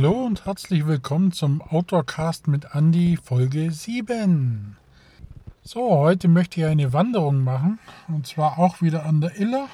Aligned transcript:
Hallo 0.00 0.26
und 0.26 0.46
herzlich 0.46 0.86
willkommen 0.86 1.32
zum 1.32 1.60
Outdoorcast 1.60 2.46
mit 2.46 2.68
Andy 2.72 3.18
Folge 3.20 3.72
7. 3.72 4.76
So, 5.64 5.90
heute 5.90 6.28
möchte 6.28 6.60
ich 6.60 6.66
eine 6.66 6.92
Wanderung 6.92 7.42
machen 7.42 7.80
und 8.06 8.24
zwar 8.24 8.60
auch 8.60 8.80
wieder 8.80 9.04
an 9.04 9.20
der 9.20 9.36
Iller. 9.40 9.66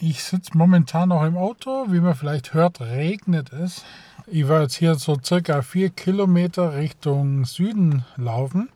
Ich 0.00 0.22
sitze 0.22 0.56
momentan 0.56 1.08
noch 1.08 1.24
im 1.24 1.36
Auto, 1.36 1.86
wie 1.88 1.98
man 1.98 2.14
vielleicht 2.14 2.54
hört, 2.54 2.80
regnet 2.80 3.52
es. 3.52 3.84
Ich 4.28 4.48
war 4.48 4.62
jetzt 4.62 4.76
hier 4.76 4.94
so 4.94 5.18
circa 5.20 5.62
4 5.62 5.90
Kilometer 5.90 6.76
Richtung 6.76 7.46
Süden 7.46 8.04
laufen. 8.16 8.68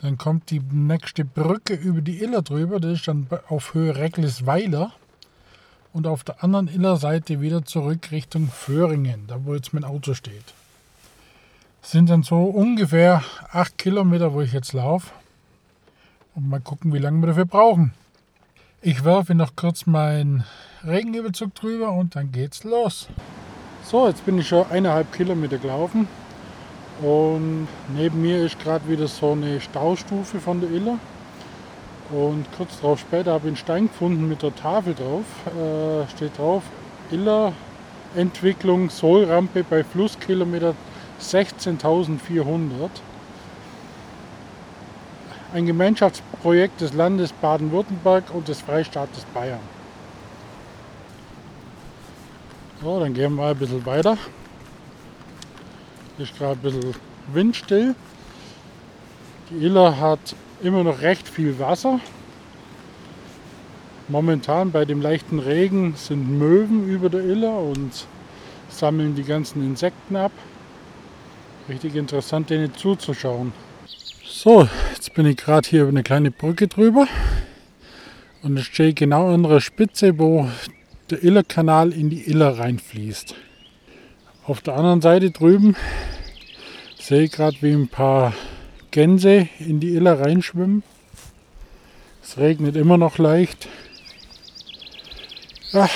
Dann 0.00 0.18
kommt 0.18 0.50
die 0.50 0.58
nächste 0.58 1.24
Brücke 1.24 1.74
über 1.74 2.00
die 2.00 2.20
Iller 2.24 2.42
drüber, 2.42 2.80
das 2.80 2.94
ist 2.94 3.06
dann 3.06 3.28
auf 3.46 3.72
Höhe 3.72 3.94
Recklisweiler 3.94 4.92
und 5.92 6.06
auf 6.06 6.24
der 6.24 6.42
anderen 6.42 6.68
Illerseite 6.68 7.40
wieder 7.40 7.64
zurück 7.64 8.10
Richtung 8.10 8.48
Föhringen, 8.48 9.26
da 9.26 9.44
wo 9.44 9.54
jetzt 9.54 9.74
mein 9.74 9.84
Auto 9.84 10.14
steht. 10.14 10.54
Das 11.82 11.90
sind 11.90 12.08
dann 12.08 12.22
so 12.22 12.44
ungefähr 12.44 13.22
8 13.50 13.76
Kilometer, 13.76 14.32
wo 14.32 14.40
ich 14.40 14.52
jetzt 14.52 14.72
laufe. 14.72 15.10
Und 16.34 16.48
mal 16.48 16.60
gucken, 16.60 16.92
wie 16.92 16.98
lange 16.98 17.20
wir 17.20 17.26
dafür 17.28 17.44
brauchen. 17.44 17.92
Ich 18.80 19.04
werfe 19.04 19.34
noch 19.34 19.54
kurz 19.54 19.86
meinen 19.86 20.44
Regenüberzug 20.84 21.54
drüber 21.54 21.92
und 21.92 22.16
dann 22.16 22.32
geht's 22.32 22.64
los. 22.64 23.08
So, 23.84 24.08
jetzt 24.08 24.24
bin 24.24 24.38
ich 24.38 24.48
schon 24.48 24.70
eineinhalb 24.70 25.12
Kilometer 25.12 25.58
gelaufen. 25.58 26.08
Und 27.02 27.66
neben 27.96 28.22
mir 28.22 28.44
ist 28.44 28.58
gerade 28.60 28.88
wieder 28.88 29.08
so 29.08 29.32
eine 29.32 29.60
Staustufe 29.60 30.40
von 30.40 30.60
der 30.60 30.70
Iller. 30.70 30.98
Und 32.12 32.44
kurz 32.56 32.78
darauf 32.80 33.00
später 33.00 33.32
habe 33.32 33.44
ich 33.44 33.48
einen 33.48 33.56
Stein 33.56 33.88
gefunden 33.88 34.28
mit 34.28 34.42
der 34.42 34.54
Tafel 34.54 34.94
drauf. 34.94 35.24
Äh, 35.46 36.06
steht 36.14 36.36
drauf, 36.36 36.62
Iller 37.10 37.54
Entwicklung 38.14 38.90
Sohlrampe 38.90 39.64
bei 39.64 39.82
Flusskilometer 39.82 40.74
16.400. 41.20 42.90
Ein 45.54 45.64
Gemeinschaftsprojekt 45.64 46.82
des 46.82 46.92
Landes 46.92 47.32
Baden-Württemberg 47.32 48.24
und 48.34 48.46
des 48.48 48.60
Freistaates 48.60 49.24
Bayern. 49.32 49.60
So, 52.82 53.00
dann 53.00 53.14
gehen 53.14 53.34
wir 53.36 53.46
ein 53.46 53.56
bisschen 53.56 53.86
weiter. 53.86 54.18
Ist 56.18 56.36
gerade 56.36 56.52
ein 56.52 56.58
bisschen 56.58 56.94
windstill. 57.32 57.94
Die 59.48 59.64
Iller 59.64 59.98
hat 59.98 60.34
immer 60.62 60.84
noch 60.84 61.00
recht 61.00 61.28
viel 61.28 61.58
Wasser. 61.58 62.00
Momentan 64.08 64.72
bei 64.72 64.84
dem 64.84 65.00
leichten 65.00 65.38
Regen 65.38 65.94
sind 65.96 66.38
Möwen 66.38 66.88
über 66.88 67.08
der 67.08 67.22
Iller 67.22 67.58
und 67.58 68.06
sammeln 68.68 69.14
die 69.14 69.24
ganzen 69.24 69.62
Insekten 69.64 70.16
ab. 70.16 70.32
Richtig 71.68 71.94
interessant, 71.94 72.50
denen 72.50 72.74
zuzuschauen. 72.74 73.52
So, 74.24 74.68
jetzt 74.92 75.14
bin 75.14 75.26
ich 75.26 75.36
gerade 75.36 75.68
hier 75.68 75.82
über 75.82 75.90
eine 75.90 76.02
kleine 76.02 76.30
Brücke 76.30 76.66
drüber 76.66 77.06
und 78.42 78.58
ich 78.58 78.66
stehe 78.66 78.92
genau 78.92 79.32
an 79.32 79.44
der 79.44 79.60
Spitze, 79.60 80.18
wo 80.18 80.48
der 81.10 81.22
Illerkanal 81.22 81.92
in 81.92 82.10
die 82.10 82.28
Iller 82.28 82.58
reinfließt. 82.58 83.34
Auf 84.44 84.60
der 84.60 84.74
anderen 84.74 85.00
Seite 85.00 85.30
drüben 85.30 85.76
sehe 86.98 87.22
ich 87.22 87.32
gerade, 87.32 87.56
wie 87.60 87.72
ein 87.72 87.88
paar 87.88 88.32
Gänse 88.92 89.48
in 89.58 89.80
die 89.80 89.94
Iller 89.94 90.20
reinschwimmen. 90.20 90.84
Es 92.22 92.38
regnet 92.38 92.76
immer 92.76 92.98
noch 92.98 93.18
leicht. 93.18 93.68
Ja. 95.72 95.88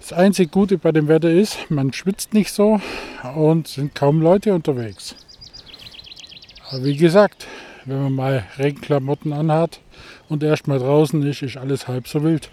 Das 0.00 0.12
einzige 0.12 0.50
Gute 0.50 0.78
bei 0.78 0.92
dem 0.92 1.08
Wetter 1.08 1.30
ist, 1.30 1.70
man 1.70 1.92
schwitzt 1.92 2.34
nicht 2.34 2.52
so 2.52 2.80
und 3.34 3.68
sind 3.68 3.94
kaum 3.94 4.20
Leute 4.20 4.52
unterwegs. 4.54 5.14
Aber 6.68 6.84
wie 6.84 6.96
gesagt, 6.96 7.46
wenn 7.84 8.02
man 8.02 8.12
mal 8.12 8.46
Regenklamotten 8.58 9.32
anhat 9.32 9.80
und 10.28 10.42
erst 10.42 10.66
mal 10.66 10.78
draußen 10.78 11.24
ist, 11.26 11.42
ist 11.42 11.56
alles 11.56 11.88
halb 11.88 12.08
so 12.08 12.22
wild. 12.22 12.50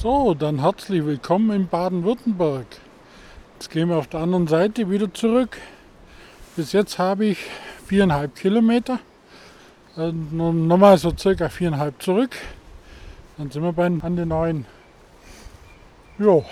So, 0.00 0.32
dann 0.32 0.60
herzlich 0.60 1.04
willkommen 1.04 1.50
in 1.50 1.66
Baden-Württemberg. 1.66 2.66
Jetzt 3.54 3.68
gehen 3.68 3.88
wir 3.88 3.96
auf 3.96 4.06
der 4.06 4.20
anderen 4.20 4.46
Seite 4.46 4.88
wieder 4.88 5.12
zurück. 5.12 5.58
Bis 6.54 6.70
jetzt 6.70 7.00
habe 7.00 7.24
ich 7.24 7.38
viereinhalb 7.84 8.36
Kilometer. 8.36 9.00
Äh, 9.96 10.12
nochmal 10.12 10.98
so 10.98 11.12
circa 11.18 11.48
viereinhalb 11.48 12.00
zurück. 12.00 12.30
Dann 13.38 13.50
sind 13.50 13.64
wir 13.64 13.72
bei 13.72 13.86
an 13.86 14.14
den 14.14 14.28
neuen. 14.28 14.66
Jo, 16.16 16.44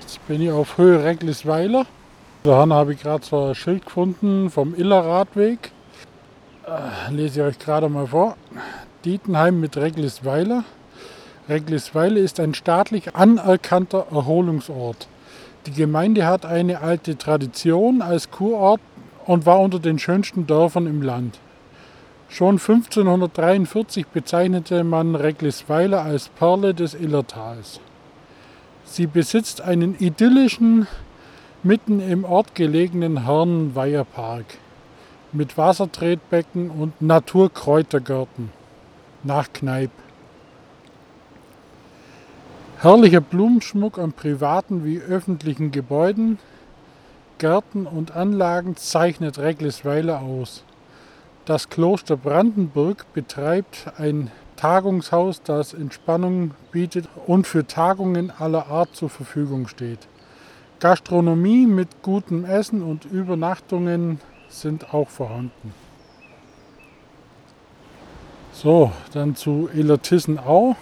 jetzt 0.00 0.24
bin 0.28 0.40
ich 0.40 0.52
auf 0.52 0.78
Höhe 0.78 1.02
Recklisweiler. 1.02 1.86
Da 2.44 2.68
habe 2.68 2.92
ich 2.94 3.02
gerade 3.02 3.24
so 3.24 3.46
ein 3.46 3.56
Schild 3.56 3.84
gefunden 3.84 4.48
vom 4.48 4.76
Illerradweg. 4.76 5.72
Äh, 6.68 7.12
lese 7.12 7.40
ich 7.40 7.46
euch 7.48 7.58
gerade 7.58 7.88
mal 7.88 8.06
vor. 8.06 8.36
Dietenheim 9.04 9.58
mit 9.58 9.76
Recklisweiler. 9.76 10.62
Reglisweiler 11.48 12.18
ist 12.18 12.38
ein 12.38 12.54
staatlich 12.54 13.16
anerkannter 13.16 14.06
Erholungsort. 14.10 15.08
Die 15.66 15.72
Gemeinde 15.72 16.26
hat 16.26 16.46
eine 16.46 16.80
alte 16.80 17.18
Tradition 17.18 18.00
als 18.02 18.30
Kurort 18.30 18.80
und 19.26 19.46
war 19.46 19.60
unter 19.60 19.78
den 19.78 19.98
schönsten 19.98 20.46
Dörfern 20.46 20.86
im 20.86 21.02
Land. 21.02 21.38
Schon 22.28 22.58
1543 22.58 24.06
bezeichnete 24.06 24.84
man 24.84 25.14
Reglisweiler 25.14 26.02
als 26.02 26.28
Perle 26.28 26.74
des 26.74 26.94
Illertals. 26.94 27.80
Sie 28.84 29.06
besitzt 29.06 29.60
einen 29.60 29.96
idyllischen, 29.98 30.86
mitten 31.62 32.00
im 32.00 32.24
Ort 32.24 32.54
gelegenen 32.54 33.26
Hörnenweiherpark 33.26 34.46
mit 35.32 35.56
Wassertretbecken 35.56 36.70
und 36.70 37.00
Naturkräutergärten 37.00 38.50
nach 39.24 39.52
Kneipp. 39.52 39.90
Herrlicher 42.82 43.20
Blumenschmuck 43.20 43.96
an 43.96 44.12
privaten 44.12 44.84
wie 44.84 44.98
öffentlichen 44.98 45.70
Gebäuden, 45.70 46.40
Gärten 47.38 47.86
und 47.86 48.16
Anlagen 48.16 48.74
zeichnet 48.74 49.38
Recklisweiler 49.38 50.20
aus. 50.20 50.64
Das 51.44 51.68
Kloster 51.68 52.16
Brandenburg 52.16 53.06
betreibt 53.14 53.92
ein 53.98 54.32
Tagungshaus, 54.56 55.42
das 55.44 55.74
Entspannung 55.74 56.54
bietet 56.72 57.08
und 57.28 57.46
für 57.46 57.68
Tagungen 57.68 58.32
aller 58.36 58.66
Art 58.66 58.96
zur 58.96 59.10
Verfügung 59.10 59.68
steht. 59.68 60.08
Gastronomie 60.80 61.68
mit 61.68 62.02
gutem 62.02 62.44
Essen 62.44 62.82
und 62.82 63.04
Übernachtungen 63.04 64.20
sind 64.48 64.92
auch 64.92 65.08
vorhanden. 65.08 65.72
So, 68.52 68.90
dann 69.12 69.36
zu 69.36 69.70
Illertissenau 69.72 70.74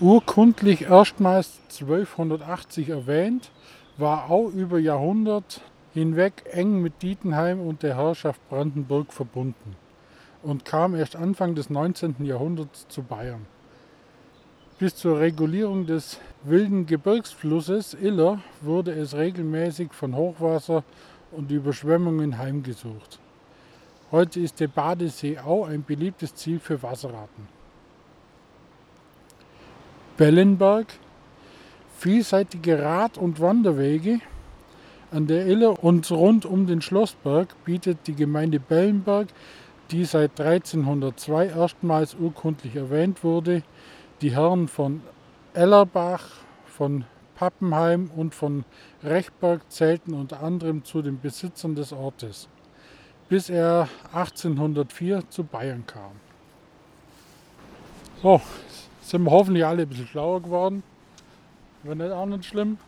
urkundlich 0.00 0.82
erstmals 0.82 1.60
1280 1.80 2.88
erwähnt, 2.88 3.50
war 3.96 4.30
auch 4.30 4.48
über 4.48 4.78
Jahrhundert 4.78 5.60
hinweg 5.94 6.44
eng 6.52 6.82
mit 6.82 7.02
Dietenheim 7.02 7.60
und 7.60 7.82
der 7.82 7.96
Herrschaft 7.96 8.40
Brandenburg 8.48 9.12
verbunden 9.12 9.76
und 10.42 10.64
kam 10.64 10.94
erst 10.94 11.16
Anfang 11.16 11.54
des 11.54 11.70
19. 11.70 12.16
Jahrhunderts 12.24 12.86
zu 12.88 13.02
Bayern. 13.02 13.46
Bis 14.78 14.94
zur 14.94 15.20
Regulierung 15.20 15.86
des 15.86 16.20
wilden 16.44 16.84
Gebirgsflusses 16.84 17.94
Iller 17.94 18.40
wurde 18.60 18.92
es 18.92 19.14
regelmäßig 19.14 19.94
von 19.94 20.14
Hochwasser 20.14 20.84
und 21.32 21.50
Überschwemmungen 21.50 22.36
heimgesucht. 22.36 23.18
Heute 24.12 24.40
ist 24.40 24.60
der 24.60 24.68
Badesee 24.68 25.38
Au 25.38 25.64
ein 25.64 25.82
beliebtes 25.82 26.34
Ziel 26.34 26.60
für 26.60 26.82
Wasserratten. 26.82 27.55
Bellenberg, 30.16 30.86
vielseitige 31.98 32.82
Rad- 32.82 33.18
und 33.18 33.40
Wanderwege 33.40 34.20
an 35.10 35.26
der 35.26 35.46
Iller 35.46 35.82
und 35.84 36.10
rund 36.10 36.46
um 36.46 36.66
den 36.66 36.80
Schlossberg 36.80 37.48
bietet 37.64 38.06
die 38.06 38.14
Gemeinde 38.14 38.58
Bellenberg, 38.58 39.28
die 39.90 40.04
seit 40.04 40.40
1302 40.40 41.48
erstmals 41.48 42.14
urkundlich 42.14 42.76
erwähnt 42.76 43.22
wurde, 43.22 43.62
die 44.22 44.34
Herren 44.34 44.68
von 44.68 45.02
Ellerbach, 45.52 46.24
von 46.66 47.04
Pappenheim 47.34 48.10
und 48.16 48.34
von 48.34 48.64
Rechberg 49.02 49.70
zählten 49.70 50.14
unter 50.14 50.42
anderem 50.42 50.84
zu 50.84 51.02
den 51.02 51.20
Besitzern 51.20 51.74
des 51.74 51.92
Ortes, 51.92 52.48
bis 53.28 53.50
er 53.50 53.88
1804 54.14 55.28
zu 55.28 55.44
Bayern 55.44 55.84
kam. 55.86 56.12
So, 58.22 58.40
sind 59.10 59.24
wir 59.24 59.30
hoffentlich 59.30 59.64
alle 59.64 59.82
ein 59.82 59.88
bisschen 59.88 60.06
schlauer 60.06 60.42
geworden. 60.42 60.82
Wenn 61.82 61.98
nicht 61.98 62.10
auch 62.10 62.26
nicht 62.26 62.44
schlimm. 62.44 62.78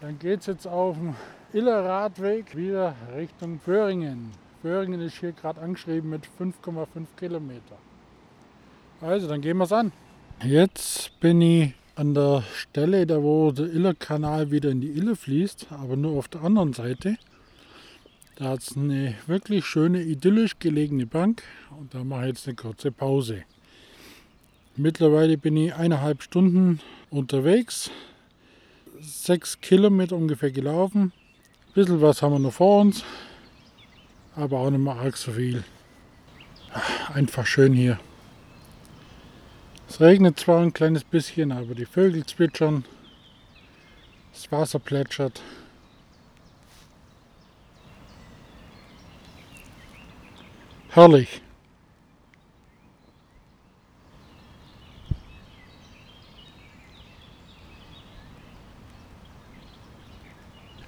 Dann 0.00 0.18
geht 0.18 0.40
es 0.40 0.46
jetzt 0.46 0.66
auf 0.66 0.96
dem 0.96 1.16
Iller 1.52 1.84
Radweg 1.84 2.56
wieder 2.56 2.94
Richtung 3.16 3.58
Föhringen. 3.58 4.30
Föhringen 4.62 5.00
ist 5.00 5.18
hier 5.18 5.32
gerade 5.32 5.60
angeschrieben 5.60 6.10
mit 6.10 6.22
5,5 6.38 6.86
Kilometer. 7.16 7.76
Also, 9.00 9.28
dann 9.28 9.40
gehen 9.40 9.56
wir 9.56 9.64
es 9.64 9.72
an. 9.72 9.92
Jetzt 10.44 11.18
bin 11.20 11.40
ich 11.40 11.74
an 11.96 12.14
der 12.14 12.44
Stelle, 12.54 13.06
da 13.06 13.22
wo 13.22 13.50
der 13.50 13.66
Illerkanal 13.66 14.52
wieder 14.52 14.70
in 14.70 14.80
die 14.80 14.90
Ille 14.90 15.16
fließt, 15.16 15.68
aber 15.70 15.96
nur 15.96 16.16
auf 16.16 16.28
der 16.28 16.44
anderen 16.44 16.72
Seite. 16.72 17.16
Da 18.36 18.50
hat 18.50 18.60
es 18.60 18.76
eine 18.76 19.16
wirklich 19.26 19.66
schöne, 19.66 20.02
idyllisch 20.02 20.60
gelegene 20.60 21.06
Bank 21.06 21.42
und 21.76 21.92
da 21.92 22.04
mache 22.04 22.22
ich 22.22 22.28
jetzt 22.28 22.46
eine 22.46 22.54
kurze 22.54 22.92
Pause. 22.92 23.42
Mittlerweile 24.80 25.36
bin 25.36 25.56
ich 25.56 25.74
eineinhalb 25.74 26.22
Stunden 26.22 26.78
unterwegs, 27.10 27.90
sechs 29.00 29.60
Kilometer 29.60 30.14
ungefähr 30.14 30.52
gelaufen. 30.52 31.12
Ein 31.66 31.72
bisschen 31.74 32.00
was 32.00 32.22
haben 32.22 32.34
wir 32.34 32.38
noch 32.38 32.52
vor 32.52 32.82
uns, 32.82 33.02
aber 34.36 34.60
auch 34.60 34.70
nicht 34.70 34.78
mehr 34.78 34.94
arg 34.94 35.16
so 35.16 35.32
viel. 35.32 35.64
Einfach 37.12 37.44
schön 37.44 37.72
hier. 37.72 37.98
Es 39.88 40.00
regnet 40.00 40.38
zwar 40.38 40.62
ein 40.62 40.72
kleines 40.72 41.02
bisschen, 41.02 41.50
aber 41.50 41.74
die 41.74 41.84
Vögel 41.84 42.24
zwitschern, 42.24 42.84
das 44.32 44.52
Wasser 44.52 44.78
plätschert. 44.78 45.42
Herrlich. 50.90 51.42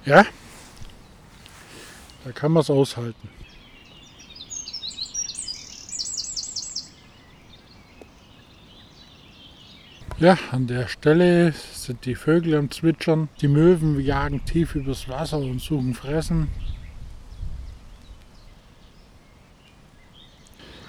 Ja, 0.05 0.25
da 2.23 2.31
kann 2.31 2.51
man 2.51 2.61
es 2.61 2.69
aushalten. 2.69 3.29
Ja, 10.17 10.37
an 10.51 10.67
der 10.67 10.87
Stelle 10.87 11.51
sind 11.51 12.05
die 12.05 12.13
Vögel 12.13 12.55
am 12.55 12.69
Zwitschern. 12.69 13.29
Die 13.41 13.47
Möwen 13.47 13.99
jagen 13.99 14.45
tief 14.45 14.75
übers 14.75 15.09
Wasser 15.09 15.39
und 15.39 15.59
suchen 15.59 15.95
Fressen. 15.95 16.47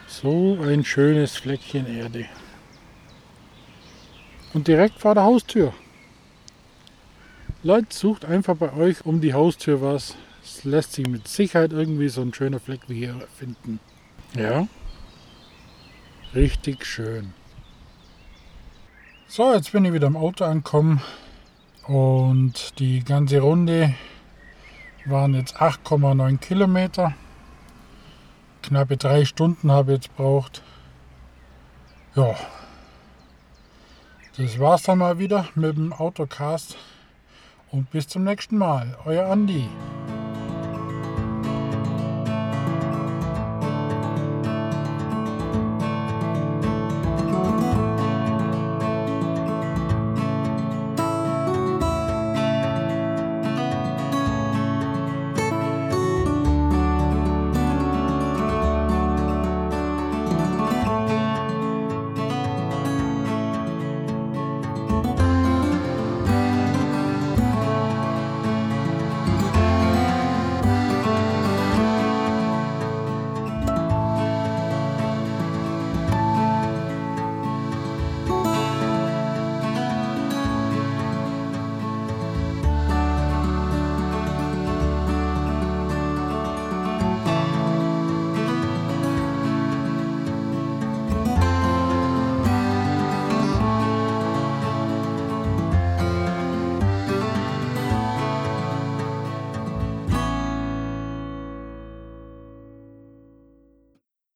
So 0.06 0.58
ein 0.60 0.84
schönes 0.84 1.36
Fleckchen 1.36 1.86
Erde. 1.86 2.26
Und 4.52 4.68
direkt 4.68 4.98
vor 4.98 5.14
der 5.14 5.24
Haustür. 5.24 5.72
Leute, 7.64 7.94
sucht 7.94 8.24
einfach 8.24 8.56
bei 8.56 8.72
euch 8.72 9.06
um 9.06 9.20
die 9.20 9.34
Haustür 9.34 9.80
was. 9.80 10.16
Es 10.42 10.64
lässt 10.64 10.94
sich 10.94 11.06
mit 11.06 11.28
Sicherheit 11.28 11.72
irgendwie 11.72 12.08
so 12.08 12.20
ein 12.20 12.34
schöner 12.34 12.58
Fleck 12.58 12.80
wie 12.88 12.96
hier 12.96 13.14
finden. 13.38 13.78
Ja, 14.34 14.66
richtig 16.34 16.84
schön. 16.84 17.34
So, 19.28 19.54
jetzt 19.54 19.70
bin 19.70 19.84
ich 19.84 19.92
wieder 19.92 20.08
im 20.08 20.16
Auto 20.16 20.44
angekommen 20.44 21.02
und 21.86 22.80
die 22.80 23.04
ganze 23.04 23.38
Runde 23.38 23.94
waren 25.04 25.34
jetzt 25.34 25.56
8,9 25.56 26.38
Kilometer. 26.38 27.14
Knappe 28.62 28.96
drei 28.96 29.24
Stunden 29.24 29.70
habe 29.70 29.92
ich 29.92 29.98
jetzt 29.98 30.16
braucht. 30.16 30.62
Ja, 32.16 32.34
das 34.36 34.58
war's 34.58 34.82
dann 34.82 34.98
mal 34.98 35.20
wieder 35.20 35.46
mit 35.54 35.76
dem 35.76 35.92
Autocast 35.92 36.76
und 37.72 37.90
bis 37.90 38.06
zum 38.06 38.22
nächsten 38.22 38.56
Mal. 38.56 38.96
Euer 39.04 39.26
Andi. 39.26 39.66